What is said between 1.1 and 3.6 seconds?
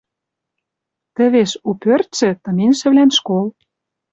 Тӹвеш у пӧртшӹ— тыменьшӹвлӓн школ.